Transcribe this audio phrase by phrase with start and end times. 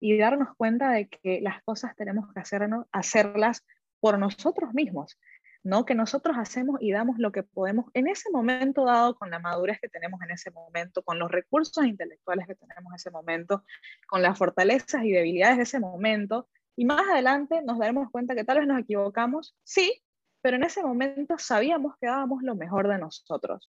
[0.00, 3.64] y darnos cuenta de que las cosas tenemos que hacernos, hacerlas
[4.00, 5.18] por nosotros mismos,
[5.62, 5.84] ¿no?
[5.84, 9.78] Que nosotros hacemos y damos lo que podemos en ese momento dado, con la madurez
[9.80, 13.64] que tenemos en ese momento, con los recursos intelectuales que tenemos en ese momento,
[14.06, 18.44] con las fortalezas y debilidades de ese momento, y más adelante nos daremos cuenta que
[18.44, 20.00] tal vez nos equivocamos, sí,
[20.40, 23.68] pero en ese momento sabíamos que dábamos lo mejor de nosotros.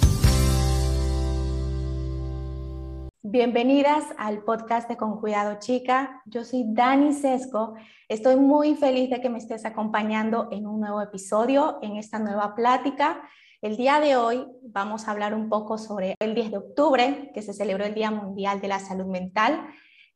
[3.33, 6.21] Bienvenidas al podcast de Con Cuidado Chica.
[6.25, 7.75] Yo soy Dani Sesco.
[8.09, 12.55] Estoy muy feliz de que me estés acompañando en un nuevo episodio, en esta nueva
[12.55, 13.21] plática.
[13.61, 17.41] El día de hoy vamos a hablar un poco sobre el 10 de octubre, que
[17.41, 19.65] se celebró el Día Mundial de la Salud Mental.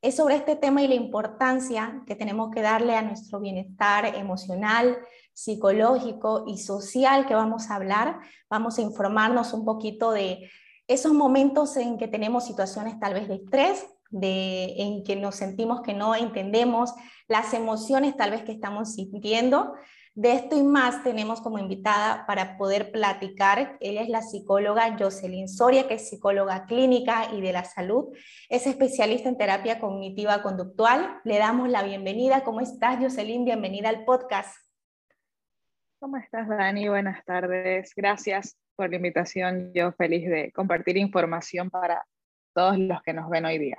[0.01, 4.97] Es sobre este tema y la importancia que tenemos que darle a nuestro bienestar emocional,
[5.31, 8.19] psicológico y social que vamos a hablar.
[8.49, 10.49] Vamos a informarnos un poquito de
[10.87, 15.81] esos momentos en que tenemos situaciones tal vez de estrés, de, en que nos sentimos
[15.81, 16.93] que no entendemos
[17.27, 19.73] las emociones tal vez que estamos sintiendo.
[20.13, 23.77] De esto y más tenemos como invitada para poder platicar.
[23.81, 28.15] Ella es la psicóloga Jocelyn Soria, que es psicóloga clínica y de la salud.
[28.47, 31.19] Es especialista en terapia cognitiva conductual.
[31.25, 32.45] Le damos la bienvenida.
[32.45, 33.43] ¿Cómo estás, Jocelyn?
[33.43, 34.64] Bienvenida al podcast.
[35.99, 36.89] ¿Cómo estás, Dani?
[36.89, 37.93] Buenas tardes.
[37.95, 39.71] Gracias por la invitación.
[39.73, 42.05] Yo feliz de compartir información para
[42.53, 43.77] todos los que nos ven hoy día.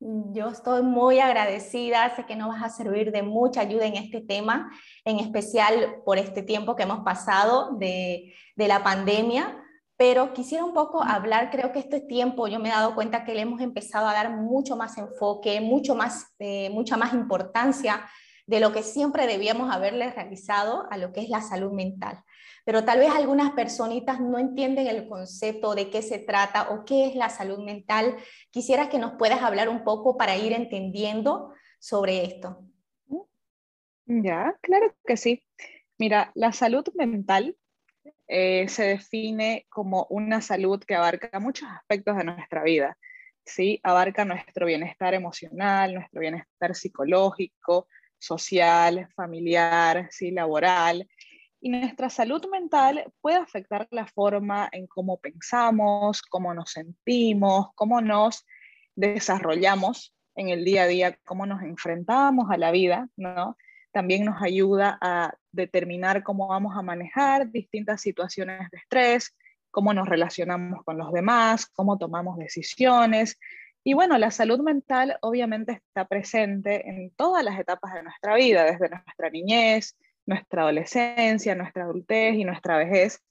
[0.00, 4.20] Yo estoy muy agradecida, sé que nos vas a servir de mucha ayuda en este
[4.20, 4.70] tema,
[5.04, 9.62] en especial por este tiempo que hemos pasado de, de la pandemia,
[9.96, 13.34] pero quisiera un poco hablar, creo que este tiempo yo me he dado cuenta que
[13.34, 18.08] le hemos empezado a dar mucho más enfoque, mucho más, eh, mucha más importancia
[18.50, 22.22] de lo que siempre debíamos haberle realizado a lo que es la salud mental
[22.64, 27.06] pero tal vez algunas personitas no entienden el concepto de qué se trata o qué
[27.06, 28.16] es la salud mental.
[28.50, 32.64] Quisiera que nos puedas hablar un poco para ir entendiendo sobre esto.
[34.06, 35.42] Ya, claro que sí.
[35.98, 37.56] Mira, la salud mental
[38.28, 42.96] eh, se define como una salud que abarca muchos aspectos de nuestra vida.
[43.44, 43.80] ¿sí?
[43.82, 47.88] Abarca nuestro bienestar emocional, nuestro bienestar psicológico,
[48.20, 50.30] social, familiar, ¿sí?
[50.30, 51.08] laboral
[51.60, 58.00] y nuestra salud mental puede afectar la forma en cómo pensamos, cómo nos sentimos, cómo
[58.00, 58.46] nos
[58.96, 63.58] desarrollamos en el día a día, cómo nos enfrentamos a la vida, ¿no?
[63.92, 69.36] También nos ayuda a determinar cómo vamos a manejar distintas situaciones de estrés,
[69.70, 73.38] cómo nos relacionamos con los demás, cómo tomamos decisiones.
[73.82, 78.64] Y bueno, la salud mental obviamente está presente en todas las etapas de nuestra vida,
[78.64, 79.96] desde nuestra niñez,
[80.26, 83.22] nuestra adolescencia, nuestra adultez y nuestra vejez,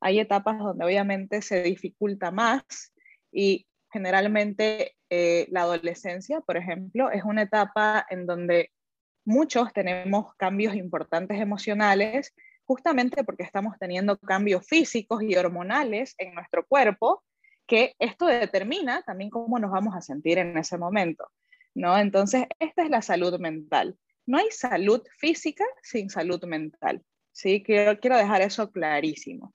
[0.00, 2.92] hay etapas donde obviamente se dificulta más
[3.32, 8.70] y generalmente eh, la adolescencia, por ejemplo, es una etapa en donde
[9.24, 16.66] muchos tenemos cambios importantes emocionales justamente porque estamos teniendo cambios físicos y hormonales en nuestro
[16.66, 17.24] cuerpo,
[17.68, 21.30] que esto determina también cómo nos vamos a sentir en ese momento,
[21.74, 21.96] ¿no?
[21.96, 23.96] Entonces, esta es la salud mental
[24.28, 27.02] no hay salud física sin salud mental.
[27.32, 27.62] ¿sí?
[27.62, 29.54] Quiero, quiero dejar eso clarísimo.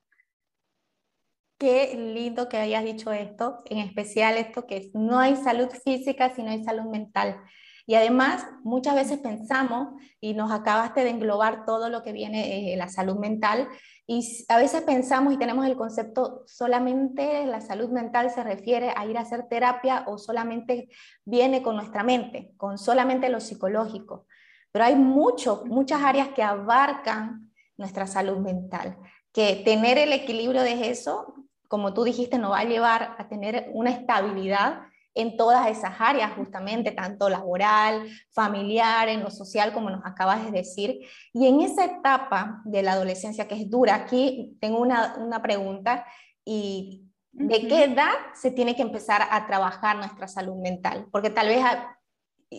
[1.59, 6.41] Qué lindo que hayas dicho esto, en especial esto que no hay salud física si
[6.41, 7.39] no hay salud mental.
[7.85, 9.89] Y además, muchas veces pensamos,
[10.21, 13.67] y nos acabaste de englobar todo lo que viene eh, la salud mental,
[14.07, 19.05] y a veces pensamos y tenemos el concepto solamente la salud mental se refiere a
[19.05, 20.89] ir a hacer terapia o solamente
[21.23, 24.25] viene con nuestra mente, con solamente lo psicológico
[24.73, 28.97] pero hay mucho, muchas áreas que abarcan nuestra salud mental,
[29.31, 31.35] que tener el equilibrio de eso,
[31.67, 34.81] como tú dijiste, nos va a llevar a tener una estabilidad
[35.15, 40.51] en todas esas áreas, justamente, tanto laboral, familiar, en lo social, como nos acabas de
[40.51, 40.99] decir.
[41.33, 46.05] Y en esa etapa de la adolescencia que es dura, aquí tengo una, una pregunta,
[46.45, 51.07] y ¿de qué edad se tiene que empezar a trabajar nuestra salud mental?
[51.11, 51.63] Porque tal vez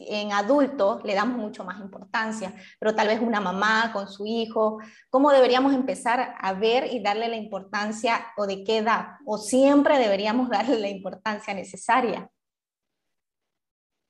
[0.09, 4.79] en adultos le damos mucho más importancia, pero tal vez una mamá con su hijo,
[5.11, 9.17] ¿cómo deberíamos empezar a ver y darle la importancia o de qué edad?
[9.25, 12.29] ¿O siempre deberíamos darle la importancia necesaria?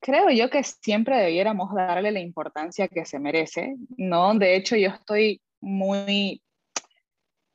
[0.05, 4.35] Creo yo que siempre debiéramos darle la importancia que se merece, ¿no?
[4.35, 6.43] De hecho, yo estoy muy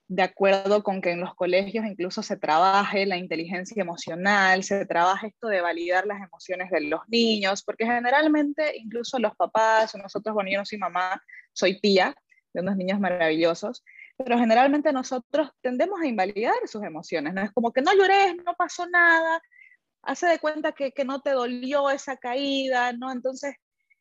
[0.07, 5.27] de acuerdo con que en los colegios incluso se trabaje la inteligencia emocional, se trabaje
[5.27, 10.49] esto de validar las emociones de los niños, porque generalmente incluso los papás, nosotros, bueno,
[10.49, 11.21] yo no soy mamá,
[11.53, 12.15] soy tía
[12.51, 13.83] de unos niños maravillosos,
[14.17, 17.43] pero generalmente nosotros tendemos a invalidar sus emociones, ¿no?
[17.43, 19.39] Es como que no llores, no pasó nada,
[20.03, 23.11] hace de cuenta que, que no te dolió esa caída, ¿no?
[23.11, 23.55] Entonces,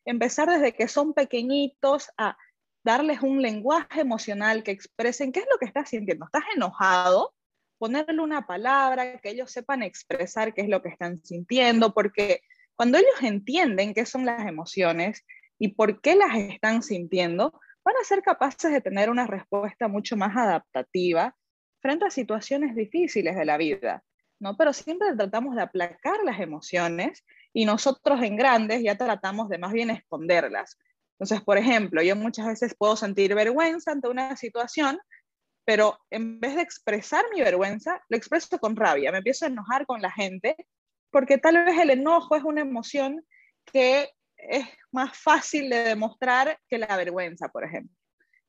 [0.05, 2.37] empezar desde que son pequeñitos a
[2.83, 6.25] darles un lenguaje emocional que expresen qué es lo que estás sintiendo.
[6.25, 7.33] ¿Estás enojado?
[7.77, 12.41] Ponerle una palabra, que ellos sepan expresar qué es lo que están sintiendo, porque
[12.75, 15.25] cuando ellos entienden qué son las emociones
[15.59, 20.15] y por qué las están sintiendo, van a ser capaces de tener una respuesta mucho
[20.17, 21.35] más adaptativa
[21.81, 24.03] frente a situaciones difíciles de la vida.
[24.39, 24.57] ¿No?
[24.57, 29.71] Pero siempre tratamos de aplacar las emociones y nosotros en grandes ya tratamos de más
[29.73, 30.77] bien esconderlas.
[31.19, 34.97] Entonces, por ejemplo, yo muchas veces puedo sentir vergüenza ante una situación,
[35.65, 39.85] pero en vez de expresar mi vergüenza, lo expreso con rabia, me empiezo a enojar
[39.85, 40.55] con la gente,
[41.11, 43.25] porque tal vez el enojo es una emoción
[43.65, 47.93] que es más fácil de demostrar que la vergüenza, por ejemplo.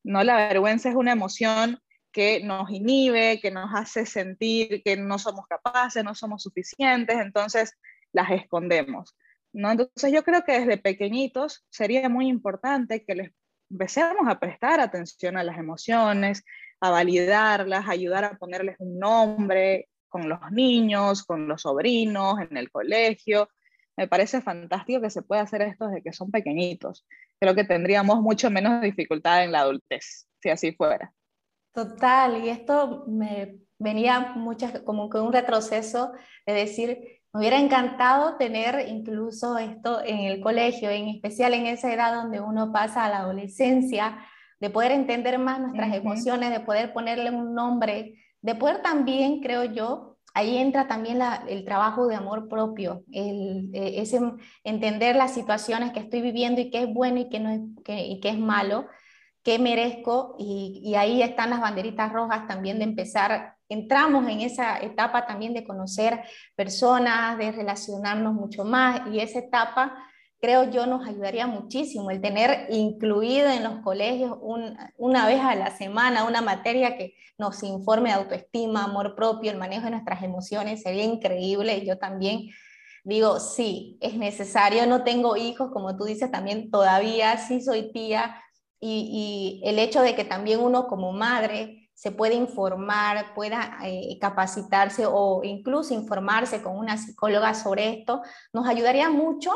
[0.04, 1.80] No, la vergüenza es una emoción
[2.12, 7.76] que nos inhibe, que nos hace sentir que no somos capaces, no somos suficientes, entonces
[8.12, 9.16] las escondemos.
[9.52, 9.70] ¿no?
[9.70, 13.32] Entonces yo creo que desde pequeñitos sería muy importante que les
[13.70, 16.44] empecemos a prestar atención a las emociones,
[16.80, 22.70] a validarlas, ayudar a ponerles un nombre con los niños, con los sobrinos, en el
[22.70, 23.48] colegio.
[23.96, 27.06] Me parece fantástico que se pueda hacer esto desde que son pequeñitos.
[27.38, 31.12] Creo que tendríamos mucho menos dificultad en la adultez, si así fuera.
[31.72, 36.12] Total, y esto me venía muchas, como con un retroceso
[36.46, 36.98] de decir,
[37.32, 42.40] me hubiera encantado tener incluso esto en el colegio, en especial en esa edad donde
[42.40, 44.18] uno pasa a la adolescencia,
[44.58, 49.64] de poder entender más nuestras emociones, de poder ponerle un nombre, de poder también, creo
[49.64, 54.20] yo, ahí entra también el trabajo de amor propio, el, eh, ese
[54.64, 58.20] entender las situaciones que estoy viviendo y qué es bueno y qué, no es, y
[58.20, 58.86] qué es malo
[59.42, 65.26] qué merezco y, ahí están las banderitas rojas también de empezar, entramos en esa etapa
[65.26, 66.20] también de conocer
[66.54, 69.96] personas, de relacionarnos mucho más y esa etapa
[70.40, 74.38] creo yo nos ayudaría muchísimo el tener incluido en los colegios
[74.96, 79.58] una vez a la semana una materia que nos informe de autoestima, amor propio, el
[79.58, 81.84] manejo de nuestras emociones, sería increíble.
[81.84, 82.50] Yo también
[83.02, 88.36] digo, sí, es necesario, no tengo hijos, como tú dices también, todavía sí soy tía,
[88.80, 95.04] y, el hecho de que también uno como madre se puede informar, pueda eh, capacitarse
[95.06, 98.22] o incluso informarse con una psicóloga sobre esto,
[98.54, 99.50] nos ayudaría mucho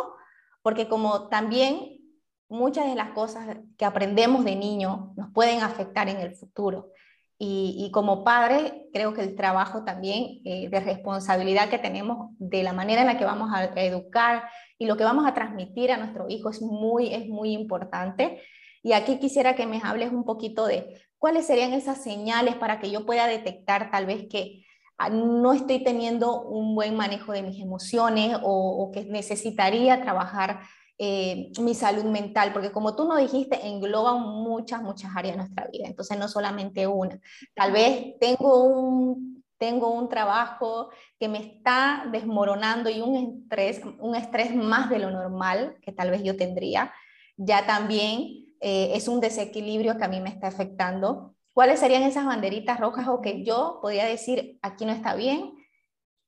[0.61, 2.01] porque como también
[2.49, 6.91] muchas de las cosas que aprendemos de niño nos pueden afectar en el futuro.
[7.37, 12.73] Y, como padre, creo que el trabajo también eh, de responsabilidad que tenemos de la
[12.73, 14.45] manera en la que vamos a educar
[14.79, 18.41] y lo que vamos a transmitir a nuestro hijo es muy, es muy importante.
[18.85, 22.91] Y aquí quisiera que me hables un poquito de cuáles serían esas señales para que
[22.91, 24.67] yo pueda detectar tal vez que
[24.99, 30.61] ah, no estoy teniendo un buen manejo de mis emociones o, que necesitaría trabajar
[30.99, 35.67] eh, mi salud mental, porque como tú nos dijiste, engloba muchas, muchas áreas de nuestra
[35.73, 37.19] vida, entonces no solamente una.
[37.55, 44.15] Tal vez tengo un, tengo un trabajo que me está desmoronando y un estrés, un
[44.15, 46.93] estrés más de lo normal que tal vez yo tendría.
[47.39, 51.37] Ya también eh, es un desequilibrio que a mí me está afectando.
[51.53, 55.53] ¿Cuáles serían esas banderitas rojas o que yo podría decir aquí no está bien?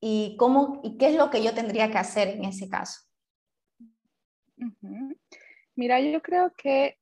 [0.03, 3.01] ¿Y, cómo, y qué es lo que yo tendría que hacer en ese caso?
[5.75, 6.99] Mira, yo creo que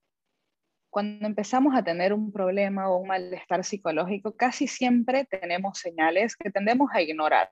[0.89, 6.53] cuando empezamos a tener un problema o un malestar psicológico, casi siempre tenemos señales que
[6.53, 7.51] tendemos a ignorar.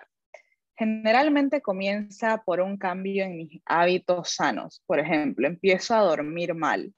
[0.77, 4.85] Generalmente comienza por un cambio en mis hábitos sanos.
[4.87, 6.95] Por ejemplo, empiezo a dormir mal,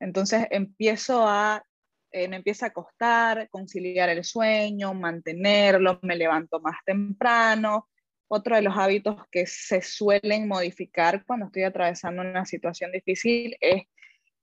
[0.00, 1.64] entonces empiezo a,
[2.10, 7.88] eh, me empieza a costar conciliar el sueño, mantenerlo, me levanto más temprano.
[8.28, 13.82] Otro de los hábitos que se suelen modificar cuando estoy atravesando una situación difícil es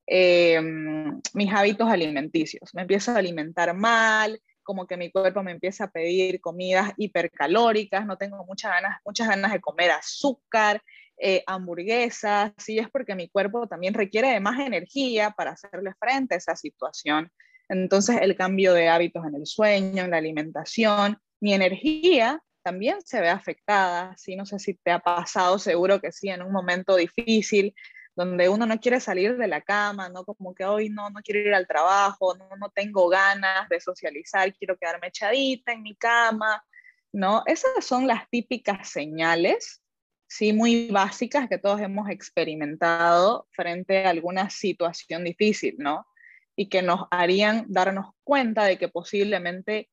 [0.08, 2.74] em, mis hábitos alimenticios.
[2.74, 8.06] Me empiezo a alimentar mal, como que mi cuerpo me empieza a pedir comidas hipercalóricas,
[8.06, 10.82] no tengo muchas ganas, muchas ganas de comer azúcar,
[11.22, 16.36] eh, hamburguesas, sí es porque mi cuerpo también requiere de más energía para hacerle frente
[16.36, 17.32] a esa situación.
[17.70, 23.22] Entonces el cambio de hábitos en el sueño, en la alimentación, mi energía también se
[23.22, 24.36] ve afectada, ¿sí?
[24.36, 27.74] No sé si te ha pasado, seguro que sí, en un momento difícil,
[28.16, 30.26] donde uno no quiere salir de la cama, ¿no?
[30.26, 34.54] Como que hoy no, no quiero ir al trabajo, no, no tengo ganas de socializar,
[34.54, 36.64] quiero quedarme echadita en mi cama,
[37.14, 37.44] ¿no?
[37.46, 39.81] Esas son las típicas señales,
[40.32, 46.08] sí, muy básicas que todos hemos experimentado frente a alguna situación difícil, ¿no?
[46.56, 49.90] Y que nos harían darnos cuenta de que posiblemente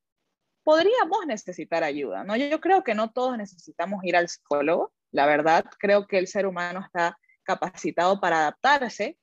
[0.63, 2.37] podríamos necesitar ayuda, ¿no?
[2.37, 6.45] Yo creo que no todos necesitamos ir al psicólogo, la verdad, creo que el ser
[6.47, 9.17] humano está capacitado para adaptarse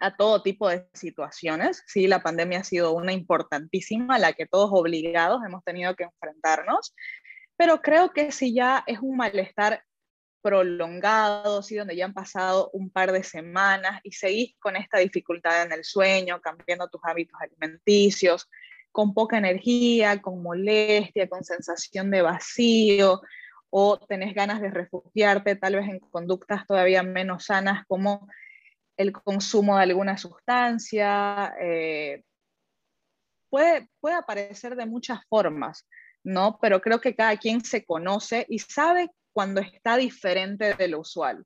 [0.00, 1.82] a todo tipo de situaciones.
[1.86, 6.94] Sí, la pandemia ha sido una importantísima, la que todos obligados hemos tenido que enfrentarnos,
[7.56, 9.82] pero creo que si ya es un malestar
[10.44, 11.74] prolongado, ¿sí?
[11.74, 15.84] donde ya han pasado un par de semanas y seguís con esta dificultad en el
[15.84, 18.50] sueño, cambiando tus hábitos alimenticios,
[18.92, 23.22] con poca energía, con molestia, con sensación de vacío,
[23.70, 28.28] o tenés ganas de refugiarte tal vez en conductas todavía menos sanas como
[28.98, 32.22] el consumo de alguna sustancia, eh,
[33.48, 35.88] puede, puede aparecer de muchas formas,
[36.22, 36.58] ¿no?
[36.60, 41.44] Pero creo que cada quien se conoce y sabe cuando está diferente de lo usual.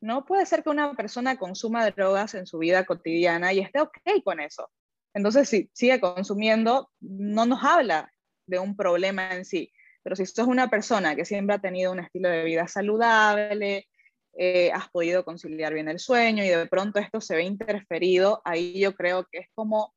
[0.00, 3.98] No puede ser que una persona consuma drogas en su vida cotidiana y esté ok
[4.24, 4.70] con eso.
[5.14, 8.10] Entonces, si sigue consumiendo, no nos habla
[8.46, 9.72] de un problema en sí.
[10.02, 13.86] Pero si sos una persona que siempre ha tenido un estilo de vida saludable,
[14.38, 18.78] eh, has podido conciliar bien el sueño y de pronto esto se ve interferido, ahí
[18.78, 19.94] yo creo que es como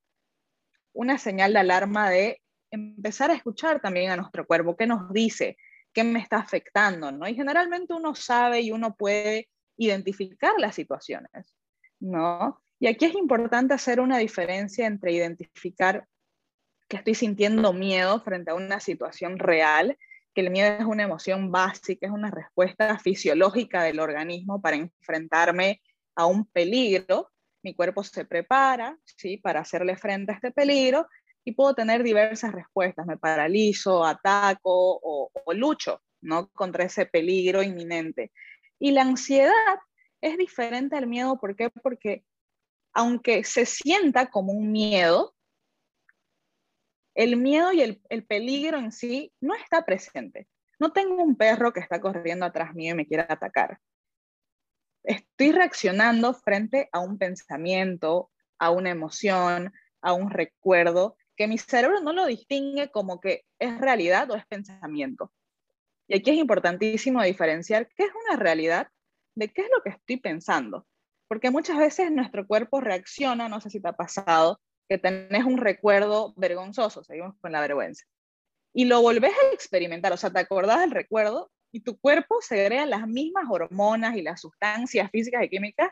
[0.93, 2.41] una señal de alarma de
[2.71, 5.57] empezar a escuchar también a nuestro cuerpo, qué nos dice,
[5.99, 7.27] qué me está afectando, ¿no?
[7.27, 11.53] Y generalmente uno sabe y uno puede identificar las situaciones,
[11.99, 12.61] ¿no?
[12.79, 16.07] Y aquí es importante hacer una diferencia entre identificar
[16.87, 19.97] que estoy sintiendo miedo frente a una situación real,
[20.33, 25.81] que el miedo es una emoción básica, es una respuesta fisiológica del organismo para enfrentarme
[26.15, 27.29] a un peligro.
[27.61, 29.35] Mi cuerpo se prepara ¿sí?
[29.35, 31.07] para hacerle frente a este peligro
[31.49, 33.05] y puedo tener diversas respuestas.
[33.05, 36.49] Me paralizo, ataco o, o lucho ¿no?
[36.49, 38.31] contra ese peligro inminente.
[38.79, 39.79] Y la ansiedad
[40.21, 41.39] es diferente al miedo.
[41.39, 41.69] ¿Por qué?
[41.69, 42.23] Porque
[42.93, 45.35] aunque se sienta como un miedo,
[47.15, 50.47] el miedo y el, peligro en sí no está presente.
[50.79, 53.79] No tengo un perro que está corriendo atrás mío y me quiera atacar.
[55.03, 62.01] Estoy reaccionando frente a un pensamiento, a una emoción, a un recuerdo, que mi cerebro
[62.01, 65.31] no lo distingue como que es realidad o es pensamiento.
[66.09, 68.89] Y aquí es importantísimo diferenciar qué es una realidad
[69.35, 70.85] de qué es lo que estoy pensando.
[71.29, 75.57] Porque muchas veces nuestro cuerpo reacciona, no sé si te ha pasado, que tenés un
[75.57, 78.03] recuerdo vergonzoso, seguimos con la vergüenza,
[78.73, 82.85] y lo volvés a experimentar, o sea, te acordás del recuerdo y tu cuerpo segrega
[82.85, 85.89] las mismas hormonas y las sustancias físicas y químicas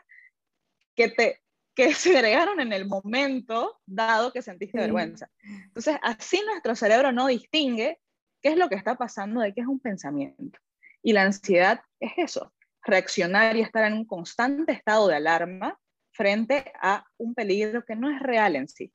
[0.94, 1.40] que te
[1.78, 5.30] que segregaron en el momento dado que sentiste vergüenza.
[5.44, 8.00] Entonces, así nuestro cerebro no distingue
[8.42, 10.58] qué es lo que está pasando de qué es un pensamiento.
[11.04, 15.78] Y la ansiedad es eso, reaccionar y estar en un constante estado de alarma
[16.10, 18.92] frente a un peligro que no es real en sí.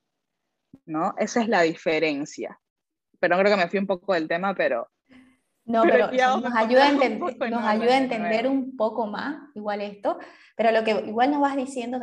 [0.84, 1.14] ¿no?
[1.16, 2.60] Esa es la diferencia.
[3.18, 4.90] Pero creo que me fui un poco del tema, pero...
[5.64, 10.18] No, pero, nos, ayuda, a nos ayuda a entender un poco más igual esto,
[10.54, 11.98] pero lo que igual nos vas diciendo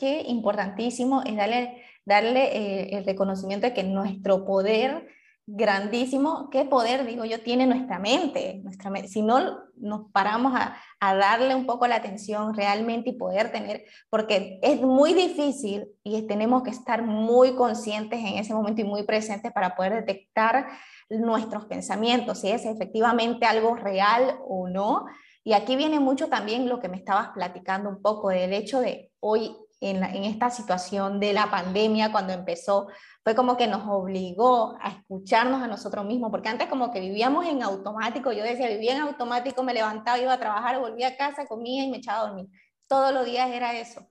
[0.00, 5.06] que importantísimo es darle, darle eh, el reconocimiento de que nuestro poder
[5.46, 8.60] grandísimo, qué poder, digo yo, tiene nuestra mente.
[8.62, 13.52] Nuestra Si no nos paramos a, a, darle un poco la atención realmente y poder
[13.52, 18.84] tener, porque es muy difícil y tenemos que estar muy conscientes en ese momento y
[18.84, 20.68] muy presentes para poder detectar
[21.10, 25.04] nuestros pensamientos, si es efectivamente algo real o no.
[25.42, 29.10] Y aquí viene mucho también lo que me estabas platicando un poco del hecho de
[29.20, 32.88] hoy en, en, esta situación de la pandemia, cuando empezó,
[33.22, 37.46] fue como que nos obligó a escucharnos a nosotros mismos, porque antes como que vivíamos
[37.46, 41.46] en automático, yo decía, vivía en automático, me levantaba, iba a trabajar, volvía a casa,
[41.46, 42.48] comía y me echaba a dormir.
[42.86, 44.06] Todos los días era eso.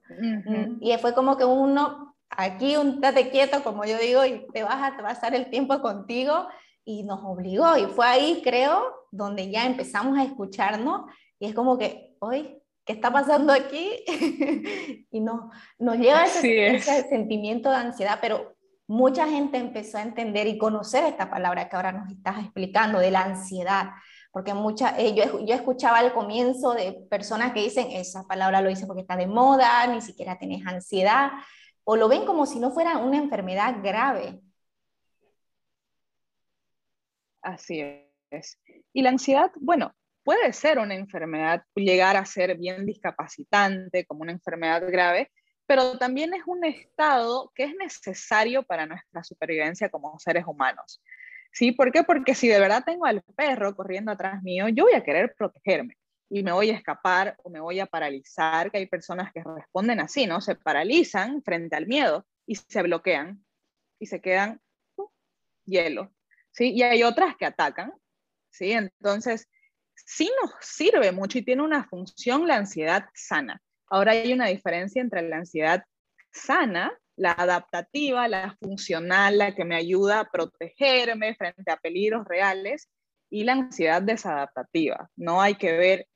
[0.80, 4.92] Y fue como que uno, aquí un tate quieto, como yo digo, y te vas
[4.92, 6.46] a pasar el tiempo contigo,
[6.84, 11.02] y nos obligó, y fue ahí, creo, donde ya empezamos a escucharnos,
[11.38, 12.59] y es como que, hoy
[12.90, 14.04] ¿qué está pasando aquí?
[15.12, 18.56] y no, nos lleva ese, ese, sentimiento de ansiedad, pero
[18.88, 23.12] mucha gente empezó a entender y conocer esta palabra que ahora nos estás explicando, de
[23.12, 23.90] la ansiedad.
[24.32, 28.68] Porque mucha, eh, yo, yo, escuchaba al comienzo de personas que dicen, esa palabra lo
[28.68, 31.30] dice porque está de moda, ni siquiera tenés ansiedad,
[31.84, 34.40] o lo ven como si no fuera una enfermedad grave.
[37.40, 37.80] Así
[38.30, 38.58] es.
[38.92, 39.94] Y la ansiedad, bueno,
[40.30, 45.28] puede ser una enfermedad, llegar a ser bien discapacitante, como una enfermedad grave,
[45.66, 51.02] pero también es un estado que es necesario para nuestra supervivencia como seres humanos.
[51.52, 51.72] ¿Sí?
[51.72, 52.04] ¿Por qué?
[52.04, 55.96] Porque si de verdad tengo al perro corriendo atrás mío, yo voy a querer protegerme
[56.28, 59.98] y me voy a escapar o me voy a paralizar, que hay personas que responden
[59.98, 60.40] así, ¿no?
[60.40, 63.44] Se paralizan frente al miedo y se bloquean
[63.98, 64.60] y se quedan
[64.94, 65.08] uh,
[65.64, 66.14] hielo,
[66.52, 66.70] ¿sí?
[66.70, 67.92] Y hay otras que atacan,
[68.48, 68.70] ¿sí?
[68.70, 69.48] Entonces,
[70.06, 73.60] sí nos sirve mucho y tiene una función la ansiedad sana.
[73.86, 75.84] Ahora hay una diferencia entre la ansiedad
[76.32, 82.88] sana, la adaptativa, la funcional, la que me ayuda a protegerme frente a peligros reales,
[83.30, 85.08] y la ansiedad desadaptativa.
[85.16, 86.08] No hay que ver,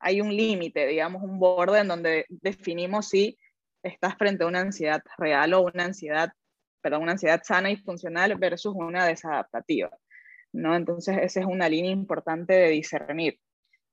[0.00, 3.38] hay un límite, digamos, un borde en donde definimos si
[3.82, 6.32] estás frente a una ansiedad real o una ansiedad,
[6.80, 9.90] perdón, una ansiedad sana y funcional versus una desadaptativa.
[10.52, 10.76] ¿No?
[10.76, 13.38] Entonces, esa es una línea importante de discernir,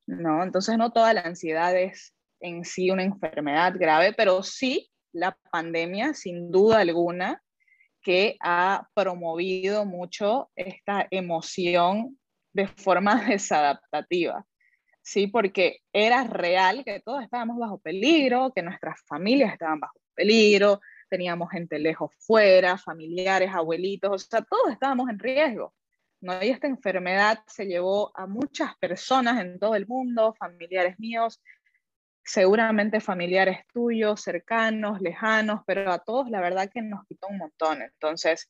[0.05, 0.43] ¿no?
[0.43, 6.13] Entonces, no toda la ansiedad es en sí una enfermedad grave, pero sí la pandemia,
[6.13, 7.41] sin duda alguna,
[8.01, 12.17] que ha promovido mucho esta emoción
[12.53, 14.45] de forma desadaptativa.
[15.01, 20.81] Sí, porque era real que todos estábamos bajo peligro, que nuestras familias estaban bajo peligro,
[21.09, 25.73] teníamos gente lejos fuera, familiares, abuelitos, o sea, todos estábamos en riesgo.
[26.21, 26.41] ¿No?
[26.43, 31.41] Y esta enfermedad se llevó a muchas personas en todo el mundo, familiares míos,
[32.23, 37.81] seguramente familiares tuyos, cercanos, lejanos, pero a todos la verdad que nos quitó un montón.
[37.81, 38.47] Entonces,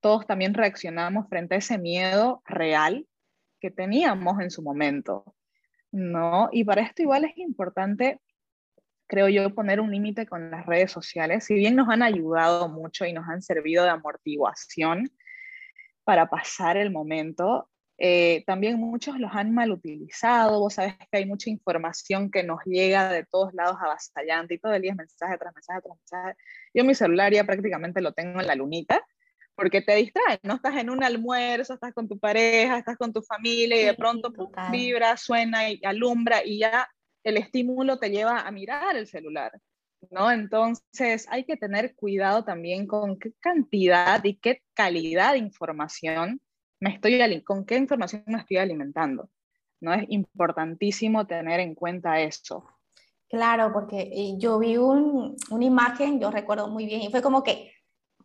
[0.00, 3.06] todos también reaccionamos frente a ese miedo real
[3.60, 5.34] que teníamos en su momento,
[5.92, 6.48] ¿no?
[6.52, 8.20] Y para esto igual es importante,
[9.06, 11.44] creo yo, poner un límite con las redes sociales.
[11.44, 15.08] Si bien nos han ayudado mucho y nos han servido de amortiguación,
[16.04, 17.68] para pasar el momento.
[17.98, 22.58] Eh, también muchos los han mal utilizado, vos sabes que hay mucha información que nos
[22.64, 26.36] llega de todos lados avasallante y todo el día es mensaje tras mensaje tras mensaje.
[26.74, 29.04] Yo mi celular ya prácticamente lo tengo en la lunita
[29.54, 33.22] porque te distrae, no estás en un almuerzo, estás con tu pareja, estás con tu
[33.22, 34.32] familia y de pronto
[34.70, 36.88] vibra, suena y alumbra y ya
[37.22, 39.52] el estímulo te lleva a mirar el celular.
[40.10, 40.30] ¿No?
[40.30, 46.40] Entonces hay que tener cuidado también con qué cantidad y qué calidad de información
[46.80, 49.30] me estoy, con qué información me estoy alimentando,
[49.80, 49.94] ¿no?
[49.94, 52.66] Es importantísimo tener en cuenta eso.
[53.28, 57.42] Claro, porque eh, yo vi un, una imagen, yo recuerdo muy bien, y fue como
[57.42, 57.72] que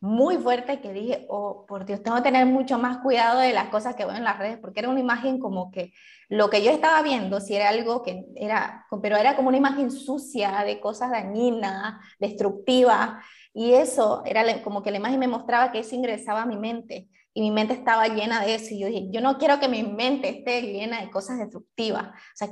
[0.01, 3.69] muy fuerte que dije, oh, por Dios, tengo que tener mucho más cuidado de las
[3.69, 5.93] cosas que veo en las redes, porque era una imagen como que
[6.29, 9.91] lo que yo estaba viendo, si era algo que era, pero era como una imagen
[9.91, 15.79] sucia de cosas dañinas, destructivas, y eso era como que la imagen me mostraba que
[15.79, 19.07] eso ingresaba a mi mente, y mi mente estaba llena de eso, y yo dije,
[19.09, 22.49] yo no quiero que mi mente esté llena de cosas destructivas, o sea,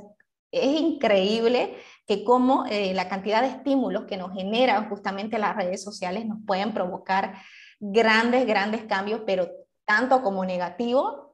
[0.50, 5.82] es increíble que como eh, la cantidad de estímulos que nos generan justamente las redes
[5.82, 7.34] sociales nos pueden provocar
[7.80, 9.48] grandes, grandes cambios, pero
[9.84, 11.26] tanto como negativos,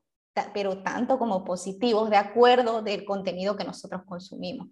[0.54, 4.68] pero tanto como positivos, de acuerdo del contenido que nosotros consumimos.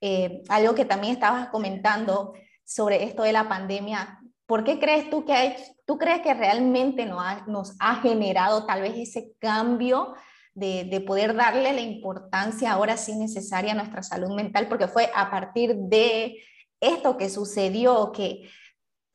[0.00, 2.32] Eh, algo que también estabas comentando
[2.64, 7.22] sobre esto de la pandemia, ¿por qué crees tú que tú crees que realmente nos
[7.22, 10.14] ha, nos ha generado tal vez ese cambio
[10.54, 15.30] de, poder darle la importancia ahora sí necesaria a nuestra salud mental, porque fue a
[15.30, 16.36] partir de
[16.80, 18.50] esto que sucedió que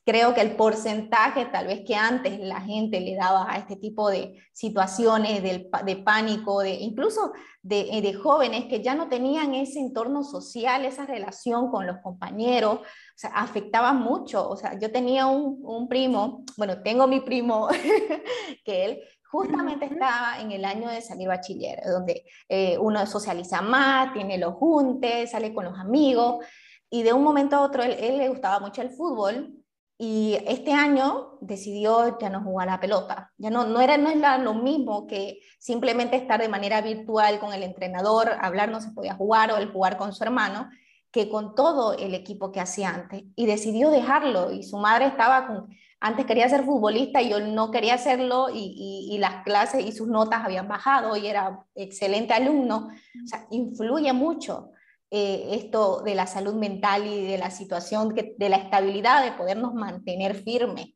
[0.06, 4.10] creo que el porcentaje tal vez que antes la gente le daba a este tipo
[4.10, 10.24] de situaciones de, pánico, de, incluso de, de, jóvenes que ya no tenían ese entorno
[10.24, 14.48] social, esa relación con los compañeros, o afectaba mucho.
[14.48, 17.68] O sea, yo tenía un, un primo, bueno, tengo mi primo,
[18.64, 24.14] que él Justamente estaba en el año de salir bachiller, donde eh, uno socializa más,
[24.14, 26.46] tiene los juntes, sale con los amigos,
[26.90, 29.54] y de un momento a otro él, él, le gustaba mucho el fútbol,
[30.00, 33.34] y este año decidió ya no jugar a la pelota.
[33.38, 37.52] Ya no, no era, no es lo mismo que simplemente estar de manera virtual con
[37.52, 40.70] el entrenador, hablar no se podía jugar o el jugar con su hermano,
[41.12, 43.24] que con todo el equipo que hacía antes.
[43.36, 45.68] Y decidió dejarlo, y su madre estaba con
[46.00, 50.46] antes quería ser futbolista y yo no quería hacerlo y, las clases y sus notas
[50.46, 52.90] habían bajado y era excelente alumno.
[53.24, 54.72] O sea, influye mucho
[55.10, 59.74] eh, esto de la salud mental y de la situación, de la estabilidad, de podernos
[59.74, 60.94] mantener firmes.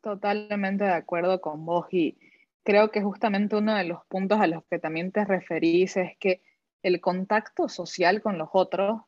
[0.00, 2.18] Totalmente de acuerdo con vos y
[2.62, 6.42] creo que justamente uno de los puntos a los que también te referís es que
[6.82, 9.00] el contacto social con los otros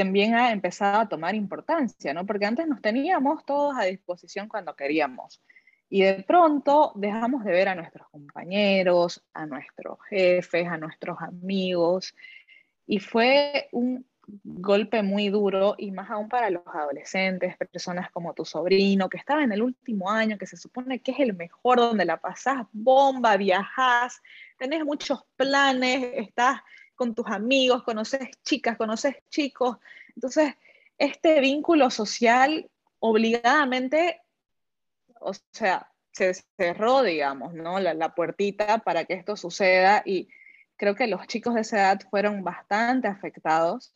[0.00, 2.24] también ha empezado a tomar importancia, ¿no?
[2.24, 5.42] Porque antes nos teníamos todos a disposición cuando queríamos.
[5.90, 12.14] Y de pronto dejamos de ver a nuestros compañeros, a nuestros jefes, a nuestros amigos.
[12.86, 14.06] Y fue un
[14.42, 19.42] golpe muy duro y más aún para los adolescentes, personas como tu sobrino, que estaba
[19.42, 23.36] en el último año, que se supone que es el mejor, donde la pasás bomba,
[23.36, 24.22] viajás,
[24.56, 26.60] tenés muchos planes, estás
[27.00, 29.78] con tus amigos, conoces chicas, conoces chicos.
[30.14, 30.52] Entonces,
[30.98, 34.20] este vínculo social obligadamente,
[35.18, 37.80] o sea, se cerró, digamos, ¿no?
[37.80, 40.28] La, la puertita para que esto suceda y
[40.76, 43.94] creo que los chicos de esa edad fueron bastante afectados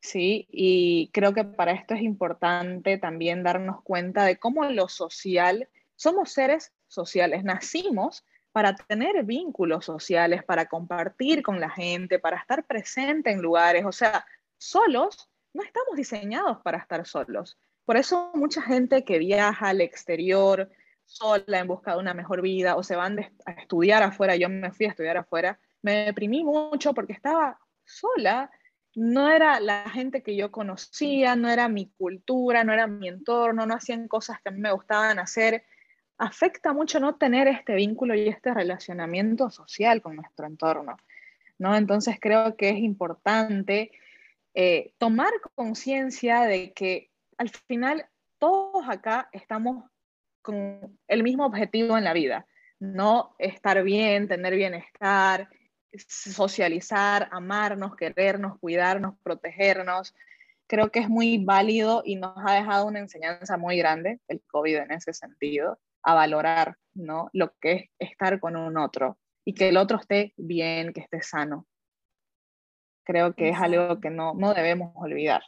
[0.00, 0.46] ¿sí?
[0.50, 6.32] Y creo que para esto es importante también darnos cuenta de cómo lo social, somos
[6.32, 13.30] seres sociales, nacimos para tener vínculos sociales, para compartir con la gente, para estar presente
[13.30, 14.24] en lugares, o sea,
[14.58, 17.58] solos no estamos diseñados para estar solos.
[17.84, 20.70] Por eso mucha gente que viaja al exterior
[21.04, 24.72] sola en busca de una mejor vida o se van a estudiar afuera, yo me
[24.72, 28.50] fui a estudiar afuera, me deprimí mucho porque estaba sola
[28.94, 33.66] no era la gente que yo conocía, no era mi cultura, no era mi entorno,
[33.66, 35.64] no hacían cosas que a mí me gustaban hacer.
[36.24, 40.96] Afecta mucho no tener este vínculo y este relacionamiento social con nuestro entorno,
[41.58, 41.74] ¿no?
[41.74, 43.90] Entonces creo que es importante
[44.54, 48.06] eh, tomar conciencia de que al final
[48.38, 49.90] todos acá estamos
[50.42, 52.46] con el mismo objetivo en la vida,
[52.78, 55.48] no estar bien, tener bienestar,
[56.06, 60.14] socializar, amarnos, querernos, cuidarnos, protegernos.
[60.68, 64.76] Creo que es muy válido y nos ha dejado una enseñanza muy grande el COVID
[64.76, 67.30] en ese sentido, a valorar ¿no?
[67.32, 71.22] lo que es estar con un otro y que el otro esté bien, que esté
[71.22, 71.66] sano.
[73.04, 75.42] Creo que es algo que no, no debemos olvidar.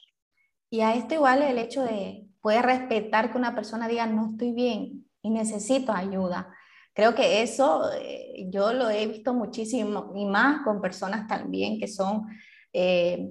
[0.70, 4.52] Y a esto igual el hecho de poder respetar que una persona diga no estoy
[4.52, 6.52] bien y necesito ayuda
[6.94, 11.88] Creo que eso eh, yo lo he visto muchísimo y más con personas también que
[11.88, 12.28] son
[12.72, 13.30] eh,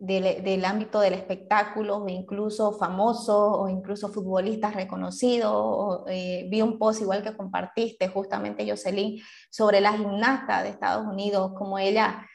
[0.00, 6.02] del, ámbito del espectáculo, o incluso famosos o incluso futbolistas reconocidos.
[6.08, 11.52] Eh, vi un post igual que compartiste justamente, Jocelyn, sobre la gimnasta de Estados Unidos,
[11.56, 12.26] como ella...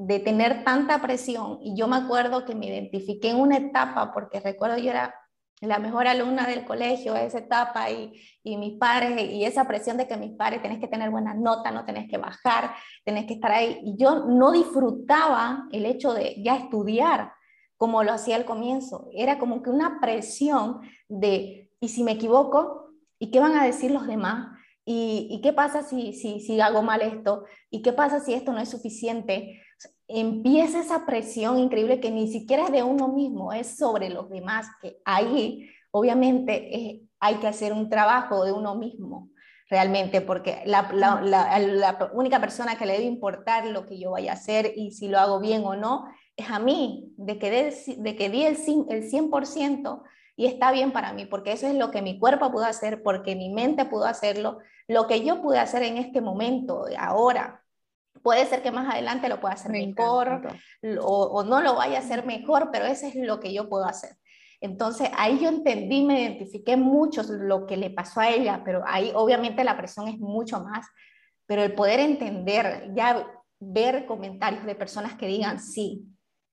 [0.00, 4.38] de tener tanta presión y yo me acuerdo que me identifiqué en una etapa porque
[4.38, 5.12] recuerdo yo era
[5.60, 8.12] la mejor alumna del colegio esa etapa y,
[8.44, 11.72] y, mis padres y esa presión de que mis padres tenés que tener buenas notas,
[11.72, 13.80] no tenés que bajar, tenés que estar ahí.
[13.82, 17.32] Y yo no disfrutaba el hecho de ya estudiar
[17.76, 19.08] como lo hacía al comienzo.
[19.12, 22.92] Era como que una presión de, ¿y si me equivoco?
[23.18, 24.48] ¿Y qué van a decir los demás?
[24.84, 27.44] ¿Y, y qué pasa si, si, si hago mal esto?
[27.70, 29.60] ¿Y qué pasa si esto no es suficiente?
[30.08, 34.66] Empieza esa presión increíble que ni siquiera es de uno mismo, es sobre los demás,
[34.80, 39.30] que ahí obviamente eh, hay que hacer un trabajo de uno mismo
[39.70, 44.72] realmente, porque la, única persona que le debe importar lo que yo vaya a hacer
[44.74, 47.50] y si lo hago bien o no, es a mí, de que,
[47.98, 50.02] de, que di el, el 100%
[50.36, 53.36] y está bien para mí, porque eso es lo que mi cuerpo pudo hacer, porque
[53.36, 57.62] mi mente pudo hacerlo, lo que yo pude hacer en este momento, ahora,
[58.22, 60.48] Puede ser que más adelante lo pueda hacer mejor
[61.00, 64.16] o, no lo vaya a hacer mejor, pero eso es lo que yo puedo hacer.
[64.60, 69.12] Entonces ahí yo entendí, me identifiqué mucho lo que le pasó a ella, pero ahí
[69.14, 70.86] obviamente la presión es mucho más,
[71.46, 73.26] pero el poder entender, ya
[73.60, 76.04] ver comentarios de personas que digan, sí,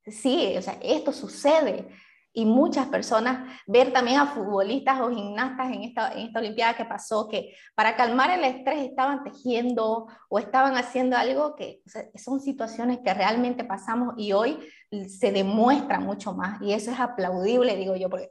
[0.06, 1.88] sí, o sea, esto sucede,
[2.36, 6.84] y muchas personas, ver también a futbolistas o gimnastas en esta, en esta Olimpiada que
[6.84, 11.82] pasó, que para calmar el estrés estaban tejiendo o estaban haciendo algo que
[12.16, 14.60] son situaciones que realmente pasamos y hoy
[15.08, 18.30] se demuestra mucho más y eso es aplaudible, digo yo, porque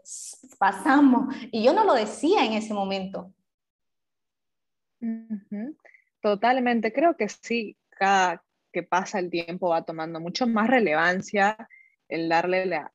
[0.59, 3.33] pasamos y yo no lo decía en ese momento.
[6.21, 11.57] Totalmente, creo que sí, cada que pasa el tiempo va tomando mucho más relevancia
[12.09, 12.93] el darle la,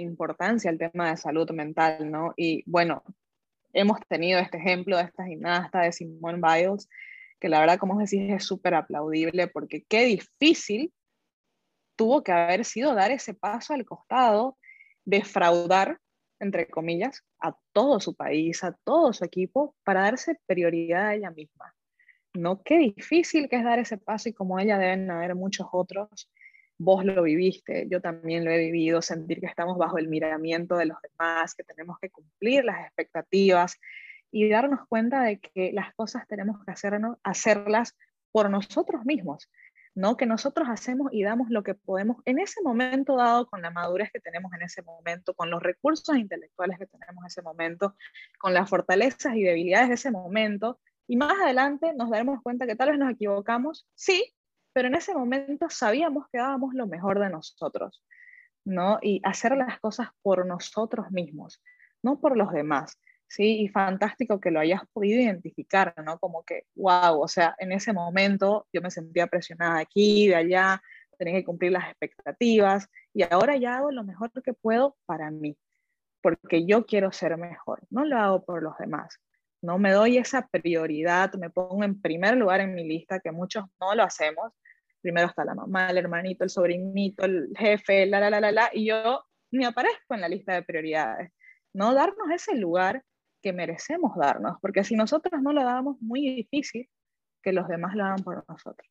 [0.00, 2.32] importancia el tema de salud mental, ¿no?
[2.36, 3.02] Y bueno,
[3.72, 6.88] hemos tenido este ejemplo de esta gimnasta de Simone Biles,
[7.38, 10.92] que la verdad, como decís, es súper aplaudible porque qué difícil
[11.96, 14.58] tuvo que haber sido dar ese paso al costado,
[15.04, 15.98] defraudar,
[16.38, 21.30] entre comillas, a todo su país, a todo su equipo, para darse prioridad a ella
[21.30, 21.74] misma.
[22.34, 22.62] ¿No?
[22.62, 26.30] Qué difícil que es dar ese paso y como ella deben haber muchos otros
[26.78, 30.86] vos lo viviste, yo también lo he vivido, sentir que estamos bajo el miramiento de
[30.86, 33.78] los demás, que tenemos que cumplir las expectativas
[34.30, 37.96] y darnos cuenta de que las cosas tenemos que hacernos, hacerlas
[38.32, 39.48] por nosotros mismos.
[39.96, 40.18] ¿no?
[40.18, 44.12] Que nosotros hacemos y damos lo que podemos en ese momento dado, con la madurez
[44.12, 47.96] que tenemos en ese momento, con los recursos intelectuales que tenemos en ese momento,
[48.38, 52.76] con las fortalezas y debilidades de ese momento, y más adelante nos daremos cuenta que
[52.76, 54.34] tal vez nos equivocamos, sí,
[54.76, 58.04] pero en ese momento sabíamos que dábamos lo mejor de nosotros,
[58.62, 58.98] ¿no?
[59.00, 61.62] Y hacer las cosas por nosotros mismos,
[62.02, 63.00] no por los demás.
[63.26, 63.62] ¿sí?
[63.62, 66.18] Y fantástico que lo hayas podido identificar, ¿no?
[66.18, 70.82] Como que, wow, o sea, en ese momento yo me sentía presionada aquí, de allá,
[71.16, 75.56] tenía que cumplir las expectativas y ahora ya hago lo mejor que puedo para mí,
[76.20, 79.18] porque yo quiero ser mejor, no lo hago por los demás.
[79.62, 83.64] No me doy esa prioridad, me pongo en primer lugar en mi lista, que muchos
[83.80, 84.52] no lo hacemos.
[85.00, 88.70] Primero está la mamá, el hermanito, el sobrinito, el jefe, la, la, la, la, la,
[88.72, 91.32] y yo ni aparezco en la lista de prioridades.
[91.72, 93.04] No darnos ese lugar
[93.42, 96.88] que merecemos darnos, porque si nosotros no lo damos, muy difícil
[97.42, 98.88] que los demás lo hagan por nosotros.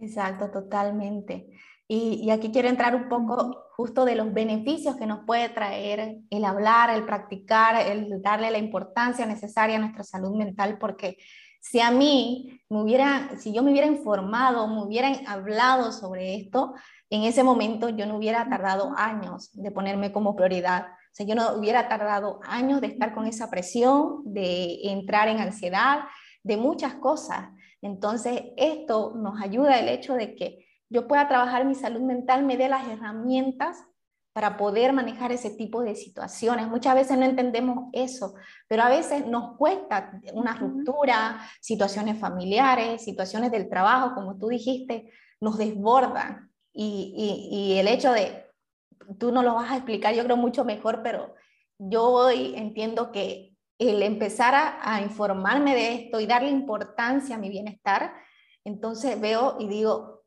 [0.00, 1.48] Exacto, totalmente.
[1.90, 6.44] Y, aquí quiero entrar un poco justo de los beneficios que nos puede traer el
[6.44, 11.16] hablar, el practicar, el darle la importancia necesaria a nuestra salud mental, porque
[11.60, 16.74] si a mí me hubiera, si yo me hubiera informado, me hubieran hablado sobre esto,
[17.10, 21.34] en ese momento yo no hubiera tardado años de ponerme como prioridad o sea, yo
[21.34, 26.04] no hubiera tardado años de estar con esa presión, de entrar en ansiedad,
[26.44, 27.48] de muchas cosas.
[27.82, 32.56] Entonces, esto nos ayuda el hecho de que yo pueda trabajar mi salud mental, me
[32.56, 33.84] dé las herramientas
[34.38, 36.68] para poder manejar ese tipo de situaciones.
[36.68, 38.36] Muchas veces no entendemos eso,
[38.68, 45.10] pero a veces nos cuesta una ruptura, situaciones familiares, situaciones del trabajo, como tú dijiste,
[45.40, 46.52] nos desbordan.
[46.72, 48.46] Y, y, y el hecho de
[49.18, 51.34] tú no lo vas a explicar, yo creo mucho mejor, pero
[51.76, 57.48] yo hoy entiendo que el empezar a, informarme de esto y darle importancia a mi
[57.48, 58.12] bienestar,
[58.62, 60.22] entonces veo y digo,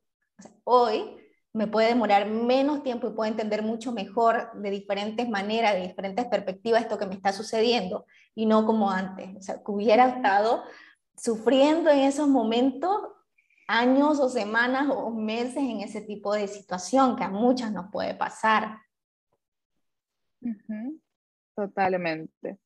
[0.66, 1.16] hoy
[1.54, 6.26] me puede demorar menos tiempo y puedo entender mucho mejor de diferentes maneras, de diferentes
[6.26, 9.36] perspectivas esto que me está sucediendo y no como antes.
[9.36, 10.64] O sea, que hubiera estado
[11.16, 13.02] sufriendo en esos momentos
[13.68, 18.16] años o semanas o meses en ese tipo de situación que a muchas nos puede
[18.16, 18.78] pasar.
[21.56, 22.60] Totalmente.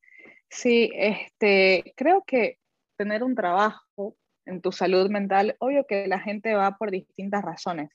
[0.48, 2.58] Sí, este, creo que
[2.96, 7.90] tener un trabajo en tu salud mental, obvio que la gente va por distintas razones,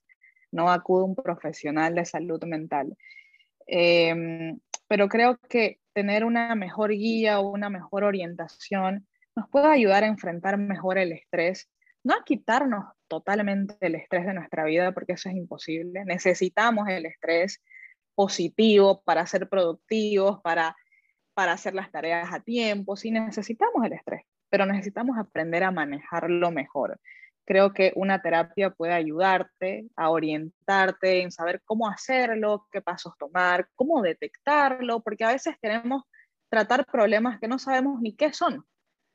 [0.52, 2.96] no acude un profesional de salud mental.
[3.68, 10.04] Em, pero creo que tener una mejor guía o una mejor orientación nos puede ayudar
[10.04, 11.70] a enfrentar mejor el estrés
[12.04, 16.04] no a quitarnos totalmente el estrés de nuestra vida, porque eso es imposible.
[16.06, 17.62] Necesitamos el estrés
[18.16, 20.76] positivo para ser productivos, para,
[21.34, 22.96] para hacer las tareas a tiempo.
[22.96, 27.00] Sí, necesitamos el estrés, pero necesitamos aprender a manejarlo mejor.
[27.46, 33.68] Creo que una terapia puede ayudarte a orientarte en saber cómo hacerlo, qué pasos tomar,
[33.76, 36.04] cómo detectarlo, porque a veces queremos
[36.50, 38.66] tratar problemas que no sabemos ni qué son.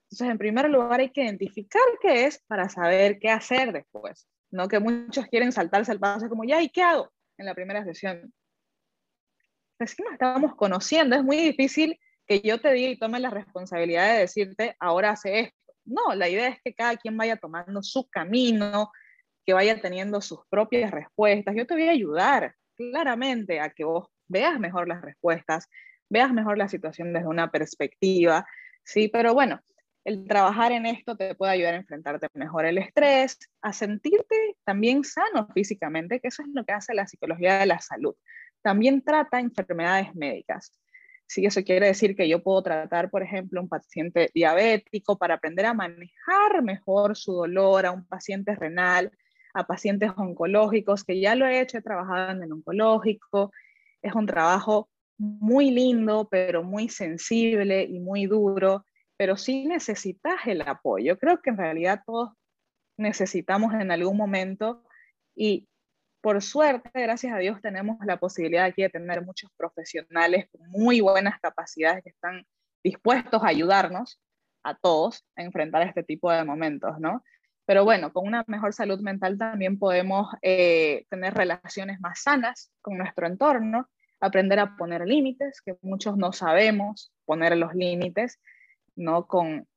[0.06, 4.28] Entonces, en primer lugar, hay que identificar qué es para saber qué hacer después.
[4.50, 7.12] No que muchos quieren saltarse el paso como, ya, ¿y qué hago?
[7.38, 8.32] En la primera sesión.
[9.78, 14.14] Recién nos estábamos conociendo, es muy difícil que yo te diga y tome la responsabilidad
[14.14, 15.65] de decirte, ahora hace esto.
[15.86, 18.90] No, la idea es que cada quien vaya tomando su camino,
[19.44, 21.54] que vaya teniendo sus propias respuestas.
[21.54, 25.68] Yo te voy a ayudar claramente a que vos veas mejor las respuestas,
[26.10, 28.46] veas mejor la situación desde una perspectiva,
[28.84, 29.08] ¿sí?
[29.08, 29.60] Pero bueno,
[30.04, 35.04] el trabajar en esto te puede ayudar a enfrentarte mejor el estrés, a sentirte también
[35.04, 38.14] sano físicamente, que eso es lo que hace la psicología de la salud.
[38.62, 40.72] También trata enfermedades médicas.
[41.26, 45.66] Si eso quiere decir que yo puedo tratar, por ejemplo, un paciente diabético para aprender
[45.66, 49.10] a manejar mejor su dolor, a un paciente renal,
[49.54, 53.50] a pacientes oncológicos, que ya lo he hecho, he trabajado en el oncológico.
[54.02, 58.84] Es un trabajo muy lindo, pero muy sensible y muy duro
[59.16, 61.18] pero sí necesitas el apoyo.
[61.18, 62.30] Creo que en realidad todos
[62.96, 64.84] necesitamos en algún momento
[65.34, 65.68] y
[66.26, 71.00] por suerte, gracias a Dios, tenemos la posibilidad aquí de tener muchos profesionales con muy
[71.00, 72.44] buenas capacidades que están
[72.82, 74.20] dispuestos a ayudarnos
[74.64, 77.22] a todos a enfrentar este tipo de momentos, ¿no?
[77.64, 82.98] Pero bueno, con una mejor salud mental también podemos eh, tener relaciones más sanas con
[82.98, 88.40] nuestro entorno, aprender a poner límites, que muchos no sabemos poner los límites,
[88.96, 89.68] no con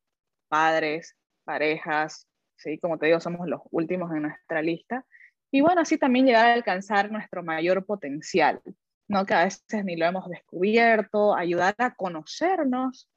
[0.48, 2.80] padres, parejas, ¿sí?
[2.80, 5.06] Como te digo, somos los últimos en nuestra lista.
[5.52, 8.62] Y bueno, así también llegar a alcanzar nuestro mayor potencial,
[9.08, 9.26] ¿no?
[9.26, 13.10] Que a veces ni lo hemos descubierto, ayudar a conocernos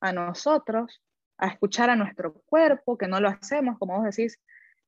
[0.00, 1.02] a nosotros,
[1.38, 4.38] a escuchar a nuestro cuerpo, que no lo hacemos, como vos decís,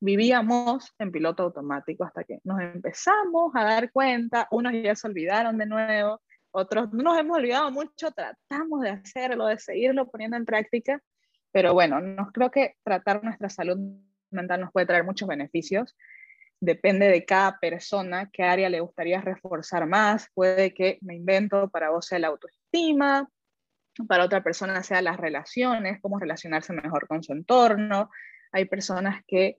[0.00, 5.58] vivíamos en piloto automático hasta que nos empezamos a dar cuenta, unos ya se olvidaron
[5.58, 10.44] de nuevo, otros no nos hemos olvidado mucho, tratamos de hacerlo, de seguirlo poniendo en
[10.44, 11.00] práctica,
[11.52, 13.78] pero bueno, no, creo que tratar nuestra salud
[14.30, 15.96] mental nos puede traer muchos beneficios.
[16.60, 20.28] Depende de cada persona qué área le gustaría reforzar más.
[20.34, 23.28] Puede que me invento para vos sea la autoestima,
[24.06, 28.10] para otra persona sea las relaciones, cómo relacionarse mejor con su entorno.
[28.52, 29.58] Hay personas que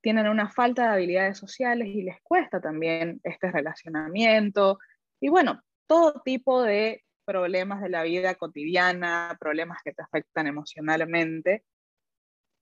[0.00, 4.78] tienen una falta de habilidades sociales y les cuesta también este relacionamiento.
[5.20, 11.64] Y bueno, todo tipo de problemas de la vida cotidiana, problemas que te afectan emocionalmente,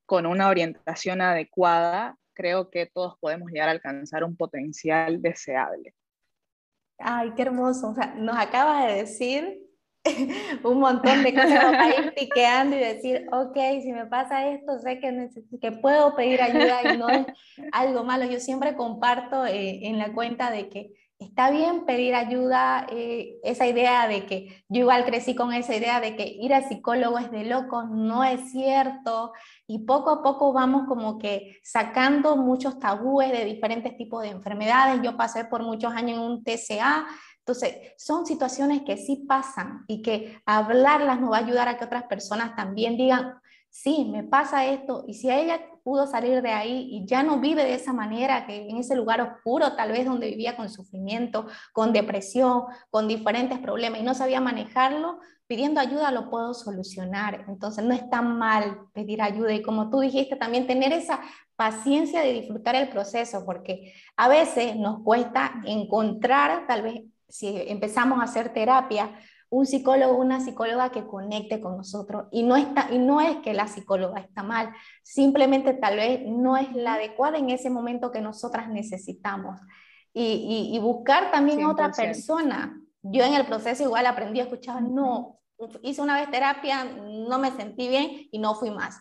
[0.07, 5.95] con una orientación adecuada, creo que todos podemos llegar a alcanzar un potencial deseable.
[6.99, 7.91] Ay, qué hermoso.
[7.91, 9.61] O sea, nos acabas de decir
[10.65, 15.01] un montón de cosas para ir piqueando y decir, ok, si me pasa esto, sé
[15.01, 17.27] que, que puedo pedir ayuda y no es
[17.73, 18.25] algo malo.
[18.25, 23.67] Yo siempre comparto eh, en la cuenta de que está bien pedir ayuda, eh, esa
[23.67, 27.31] idea de que yo igual crecí con esa idea de que ir al psicólogo es
[27.31, 29.33] de locos, no es cierto,
[29.67, 35.01] y poco a poco vamos como que sacando muchos tabúes de diferentes tipos de enfermedades.
[35.03, 37.07] Yo pasé por muchos años en un TCA,
[37.47, 41.85] entonces, son situaciones que sí pasan y que hablarlas nos va a ayudar a que
[41.85, 43.35] otras personas también digan,
[43.69, 47.63] sí, me pasa esto, y si ella pudo salir de ahí y ya no vive
[47.63, 51.93] de esa manera, que en ese lugar oscuro, tal vez donde vivía con sufrimiento, con
[51.93, 57.45] depresión, con diferentes problemas y no sabía manejarlo, pidiendo ayuda lo puedo solucionar.
[57.49, 61.21] Entonces no es tan mal pedir ayuda y como tú dijiste, también tener esa
[61.55, 68.21] paciencia de disfrutar el proceso, porque a veces nos cuesta encontrar tal vez si empezamos
[68.21, 69.19] a hacer terapia,
[69.55, 72.27] un psicólogo una psicóloga que conecte con nosotros.
[72.33, 76.57] Y no, está, y no es que la psicóloga está mal, simplemente tal vez no
[76.57, 79.61] es la adecuada en ese momento que nosotras necesitamos.
[80.13, 82.81] Y, y, buscar también otra persona.
[83.03, 85.41] Yo en el proceso igual aprendí a escuchar, no,
[85.83, 88.97] hice una vez terapia, no me sentí bien y no fui más.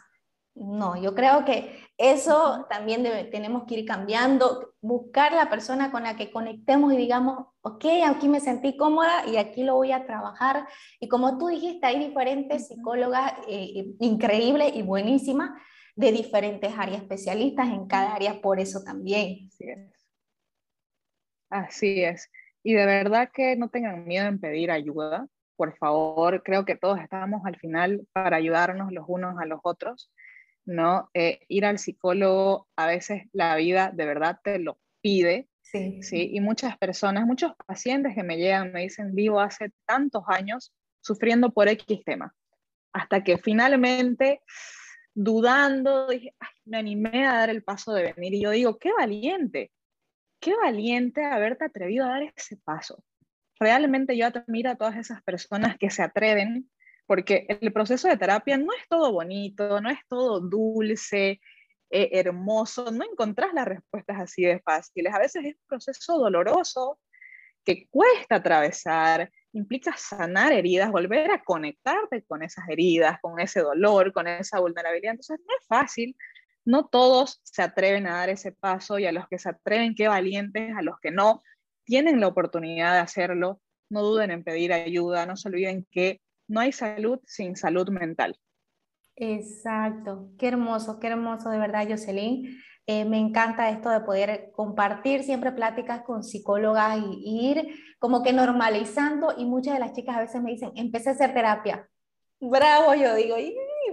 [0.56, 6.16] No, yo creo que eso también tenemos que ir cambiando, buscar la persona con la
[6.16, 10.68] que conectemos y digamos, ok, aquí me sentí cómoda y aquí lo voy a trabajar.
[11.00, 15.60] Y como tú dijiste, hay diferentes psicólogas eh, increíbles y buenísimas
[15.96, 19.48] de diferentes áreas, especialistas en cada área, por eso también.
[19.48, 20.08] Así es.
[21.50, 22.30] Así es.
[22.62, 25.28] Y de verdad que no tengan miedo en pedir ayuda.
[25.56, 30.12] Por favor, creo que todos estamos al final para ayudarnos los unos a los otros
[30.66, 31.10] ¿no?
[31.14, 36.02] Eh, ir al psicólogo, a veces la vida de verdad te lo pide, sí.
[36.02, 36.30] sí.
[36.34, 41.52] Y muchas personas, muchos pacientes que me llegan me dicen, vivo hace tantos años sufriendo
[41.52, 42.34] por X tema,
[42.94, 44.42] hasta que finalmente,
[45.14, 46.34] dudando, dije,
[46.66, 48.34] me animé a dar el paso de venir.
[48.34, 49.72] Y yo digo, qué valiente,
[50.40, 53.04] qué valiente haberte atrevido a dar ese paso.
[53.60, 56.70] Realmente yo admiro a todas esas personas que se atreven
[57.06, 61.42] porque el proceso de terapia no es todo bonito, no es todo dulce,
[61.90, 65.14] eh, hermoso, no encontrás las respuestas así de fáciles.
[65.14, 67.00] A veces es un proceso doloroso
[67.64, 74.12] que cuesta atravesar, implica sanar heridas, volver a conectarte con esas heridas, con ese dolor,
[74.12, 75.12] con esa vulnerabilidad.
[75.12, 76.16] Entonces no es fácil,
[76.66, 80.08] no todos se atreven a dar ese paso y a los que se atreven, qué
[80.08, 81.44] valientes, a los que no,
[81.84, 86.60] tienen la oportunidad de hacerlo, no duden en pedir ayuda, no se olviden que no
[86.60, 88.38] hay salud sin salud mental.
[89.16, 92.58] Exacto, qué hermoso, qué hermoso de verdad, Jocelyn.
[92.86, 98.34] Eh, me encanta esto de poder compartir siempre pláticas con psicólogas y, ir como que
[98.34, 101.88] normalizando y muchas de las chicas a veces me dicen, empecé a hacer terapia.
[102.42, 103.38] Bravo, yo digo,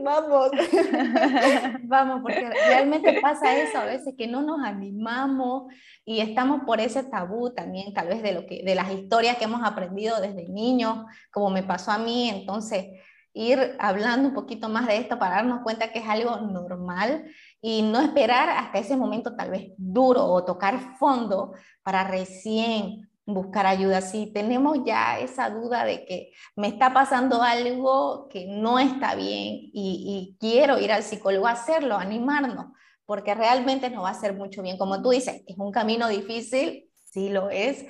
[0.02, 0.50] vamos,
[1.82, 5.72] vamos, porque realmente pasa eso a veces que no nos animamos
[6.04, 9.44] y estamos por ese tabú también, tal vez de, lo que, de las historias que
[9.44, 12.86] hemos aprendido desde niños, como me pasó a mí, entonces
[13.32, 17.24] ir hablando un poquito más de esto para darnos cuenta que es algo normal
[17.60, 23.66] y no esperar hasta ese momento tal vez duro o tocar fondo para recién buscar
[23.66, 24.00] ayuda.
[24.00, 29.70] Si tenemos ya esa duda de que me está pasando algo que no está bien
[29.72, 32.66] y, quiero ir al psicólogo a hacerlo, animarnos,
[33.06, 34.78] porque realmente nos va a hacer mucho bien.
[34.78, 37.84] Como tú dices, es un camino difícil, sí lo es,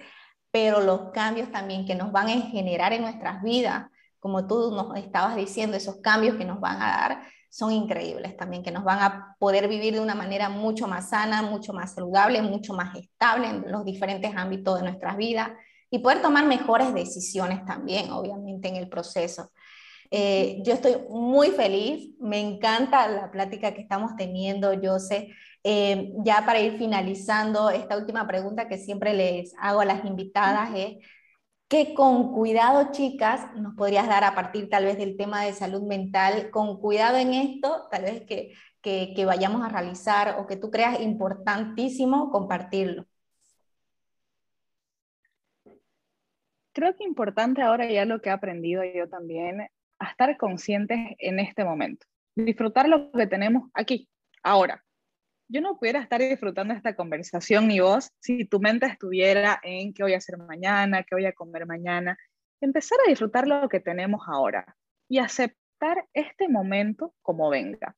[0.51, 3.87] pero los cambios también que nos van a generar en nuestras vidas,
[4.19, 8.63] como tú nos estabas diciendo, esos cambios que nos van a dar, son increíbles también,
[8.63, 12.41] que nos van a poder vivir de una manera mucho más sana, mucho más saludable,
[12.41, 15.51] mucho más estable en los diferentes ámbitos de nuestras vidas
[15.91, 19.51] y poder tomar mejores decisiones también, obviamente, en el proceso.
[20.11, 25.29] Eh, yo estoy muy feliz, me encanta la plática que estamos teniendo, yo sé,
[25.63, 30.71] Eh, ya para ir finalizando, esta última pregunta que siempre les hago a las invitadas
[30.75, 30.97] es,
[31.71, 35.83] ¿qué con cuidado, chicas, nos podrías dar a partir tal vez del tema de salud
[35.83, 36.51] mental?
[36.51, 40.71] Con cuidado en esto, tal vez que, que, que vayamos a realizar o que tú
[40.71, 43.07] creas importantísimo compartirlo.
[46.73, 49.69] Creo que importante ahora ya lo que he aprendido yo también,
[50.01, 54.09] a estar conscientes en este momento, disfrutar lo que tenemos aquí,
[54.43, 54.85] ahora.
[55.53, 60.05] Yo no pudiera estar disfrutando esta conversación ni vos si tu mente estuviera en qué
[60.05, 62.17] voy a hacer mañana, qué voy a comer mañana.
[62.61, 64.77] Empezar a disfrutar lo que tenemos ahora
[65.09, 67.97] y aceptar este momento como venga.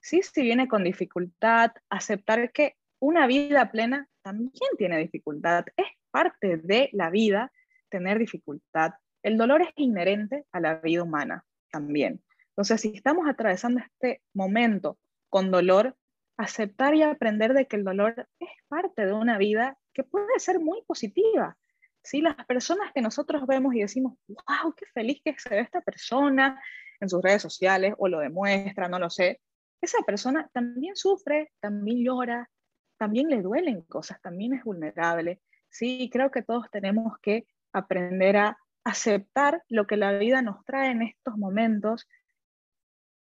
[0.00, 6.56] Sí, si viene con dificultad, aceptar que una vida plena también tiene dificultad, es parte
[6.56, 7.52] de la vida
[7.90, 8.94] tener dificultad.
[9.22, 12.20] El dolor es inherente a la vida humana también.
[12.48, 15.94] Entonces, si estamos atravesando este momento con dolor,
[16.38, 20.60] aceptar y aprender de que el dolor es parte de una vida que puede ser
[20.60, 21.58] muy positiva.
[22.02, 22.22] ¿sí?
[22.22, 26.60] Las personas que nosotros vemos y decimos, wow, qué feliz que se ve esta persona
[27.00, 29.40] en sus redes sociales o lo demuestra, no lo sé,
[29.80, 32.50] esa persona también sufre, también llora,
[32.98, 35.40] también le duelen cosas, también es vulnerable.
[35.68, 40.90] Sí, creo que todos tenemos que aprender a aceptar lo que la vida nos trae
[40.90, 42.08] en estos momentos,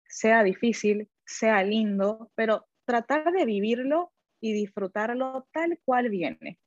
[0.07, 6.59] sea difícil, sea lindo, pero tratar de vivirlo y disfrutarlo tal cual viene.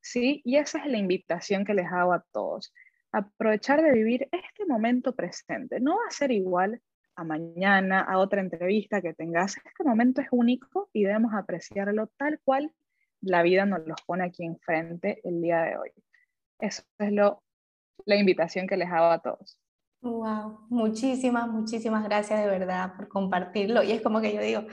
[0.00, 0.42] ¿Sí?
[0.44, 2.74] Y esa es la invitación que les hago a todos.
[3.12, 5.78] Aprovechar de vivir este momento presente.
[5.80, 6.80] No va a ser igual
[7.14, 9.56] a mañana, a otra entrevista que tengas.
[9.58, 12.72] Este momento es único y debemos apreciarlo tal cual
[13.20, 15.90] la vida nos los pone aquí enfrente el día de hoy.
[16.58, 17.42] Eso es lo,
[18.04, 19.58] la invitación que les hago a todos.
[20.00, 23.84] Wow, muchísimas, muchísimas gracias de verdad por compartirlo.
[23.84, 24.64] Y es como que yo digo,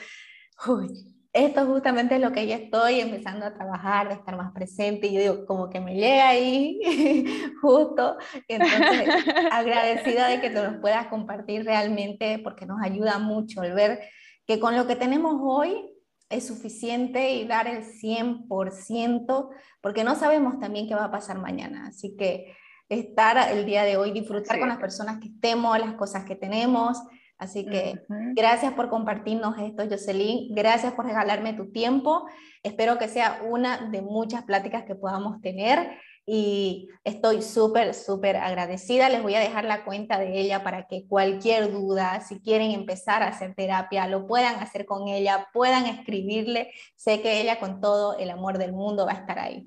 [0.67, 5.07] uy, esto justamente es lo que yo estoy empezando a trabajar, de estar más presente.
[5.07, 6.79] Y yo digo, como que me llega ahí
[7.61, 8.17] justo.
[8.47, 9.07] Entonces,
[9.51, 13.99] agradecida de que te nos puedas compartir realmente, porque nos ayuda mucho el ver
[14.47, 15.93] que con lo que tenemos hoy
[16.29, 19.49] es suficiente y dar el 100%,
[19.81, 21.87] porque no sabemos también qué va a pasar mañana.
[21.87, 22.55] Así que
[22.87, 26.97] estar el día de hoy, disfrutar con las personas que estemos, las cosas que tenemos.
[27.39, 28.03] Así que
[28.35, 30.53] gracias por compartirnos esto, Jocelyn.
[30.53, 32.27] Gracias por regalarme tu tiempo.
[32.63, 35.89] Espero que sea una de muchas pláticas que podamos tener
[36.25, 39.07] y estoy súper, súper agradecida.
[39.07, 43.23] Les voy a dejar la cuenta de ella para que cualquier duda, si quieren empezar
[43.23, 46.73] a hacer terapia, lo puedan hacer con ella, puedan escribirle.
[46.97, 49.65] Sé que ella con todo el amor del mundo va a estar ahí.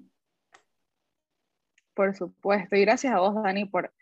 [1.94, 3.92] Por supuesto, y gracias a vos, Dani, por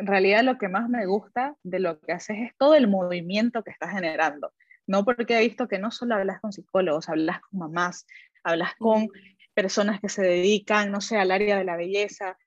[0.00, 3.62] en realidad lo que más me gusta de lo que haces es todo el movimiento
[3.62, 4.54] que estás generando.
[4.86, 8.06] No porque he visto que no solo hablas con psicólogos, hablas con mamás,
[8.42, 9.08] hablas con
[9.52, 12.38] personas que se dedican, no sé, al área de la belleza.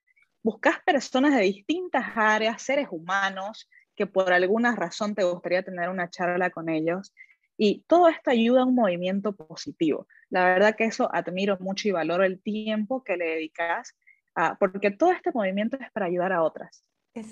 [0.42, 6.10] Buscas personas de distintas áreas, seres humanos, que por alguna razón te gustaría tener una
[6.10, 7.14] charla con ellos.
[7.56, 10.08] Y todo esto ayuda a un movimiento positivo.
[10.28, 13.94] La verdad que eso admiro mucho y valoro el tiempo que le dedicas,
[14.34, 16.84] a, porque todo este movimiento es para ayudar a otras,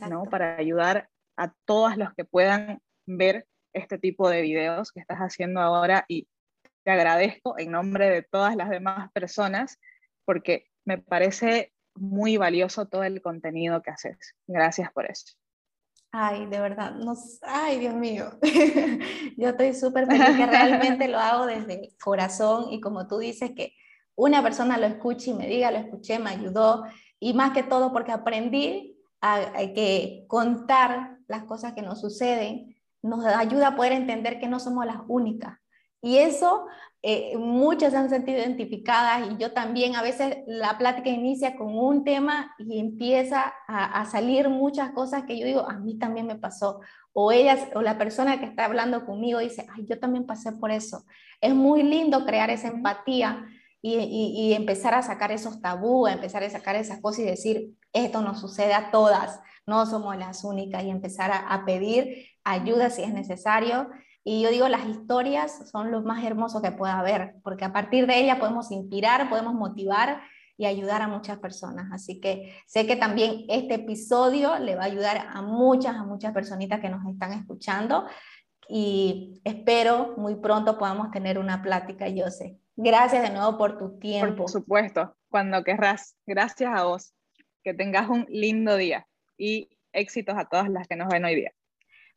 [0.09, 0.24] ¿no?
[0.24, 5.61] para ayudar a todas los que puedan ver este tipo de videos que estás haciendo
[5.61, 6.28] ahora y
[6.85, 9.78] te agradezco en nombre de todas las demás personas
[10.24, 14.35] porque me parece muy valioso todo el contenido que haces.
[14.47, 15.35] Gracias por eso.
[16.11, 18.39] Ay, de verdad, no, ay, Dios mío.
[19.37, 23.53] Yo estoy súper feliz que realmente lo hago desde el corazón y como tú dices
[23.57, 23.74] que
[24.14, 26.85] una persona lo escuche y me diga, lo escuché, me ayudó
[27.18, 28.91] y más que todo porque aprendí
[29.23, 34.61] a que contar las cosas que nos suceden nos ayuda a poder entender que no
[34.61, 35.59] somos las únicas,
[36.05, 36.66] y eso
[37.01, 41.79] eh, muchas se han sentido identificadas y yo también a veces la plática inicia con
[41.79, 46.35] un tema y empieza a, salir muchas cosas que yo digo, a mí también me
[46.35, 46.81] pasó.
[47.12, 50.73] O ellas o la persona que está hablando conmigo dice, ay, yo también pasé por
[50.73, 51.05] eso.
[51.41, 53.47] Es muy lindo crear esa empatía
[53.81, 58.22] y, y, empezar a sacar esos tabúes, empezar a sacar esas cosas y decir, esto
[58.22, 63.03] nos sucede a todas, no somos las únicas y empezar a, a pedir ayuda si
[63.03, 63.88] es necesario
[64.24, 68.07] y yo digo, las historias son lo más hermoso que pueda haber, porque a partir
[68.07, 70.22] de ellas podemos inspirar, podemos motivar
[70.57, 71.90] y ayudar a muchas personas.
[71.93, 76.32] Así que sé que también este episodio le va a ayudar a muchas, a muchas
[76.32, 78.07] personitas que nos están escuchando
[78.68, 82.59] y espero muy pronto podamos tener una plática, yo sé.
[82.76, 84.45] Gracias de nuevo por tu tiempo.
[84.45, 86.16] Por supuesto, cuando querrás.
[86.26, 87.12] Gracias a vos.
[87.63, 89.07] Que tengas un lindo día
[89.39, 91.53] y éxitos a todas las que nos ven hoy día.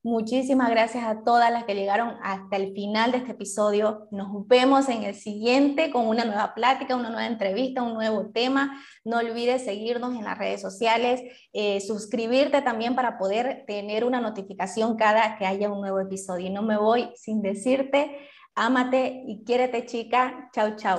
[0.06, 4.08] Muchísimas gracias a todas las que llegaron hasta el final de este episodio.
[4.12, 8.80] Nos vemos en el siguiente con una nueva plática, una nueva entrevista, un nuevo tema.
[9.04, 11.24] No olvides seguirnos en las redes sociales,
[11.54, 16.46] eh, suscribirte también para poder tener una notificación cada que haya un nuevo episodio.
[16.46, 18.16] Y no me voy sin decirte,
[18.54, 20.52] ámate y quiérete chica.
[20.54, 20.94] Chau, chau.